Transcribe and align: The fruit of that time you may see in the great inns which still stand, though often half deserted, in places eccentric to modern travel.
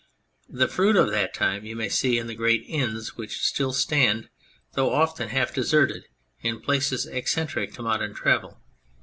The 0.49 0.67
fruit 0.67 0.95
of 0.95 1.11
that 1.11 1.31
time 1.31 1.63
you 1.63 1.75
may 1.75 1.87
see 1.87 2.17
in 2.17 2.25
the 2.25 2.33
great 2.33 2.65
inns 2.67 3.17
which 3.17 3.37
still 3.43 3.71
stand, 3.71 4.29
though 4.73 4.91
often 4.91 5.29
half 5.29 5.53
deserted, 5.53 6.05
in 6.41 6.59
places 6.59 7.05
eccentric 7.05 7.75
to 7.75 7.83
modern 7.83 8.15
travel. 8.15 8.59